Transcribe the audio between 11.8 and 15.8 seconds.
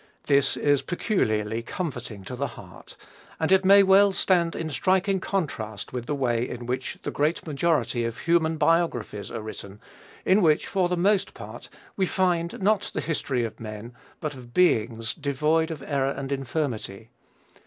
we find not the history of men, but of beings devoid